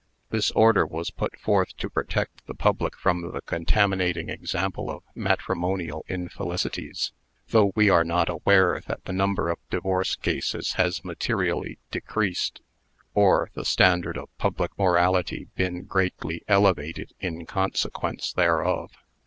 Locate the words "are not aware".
7.91-8.81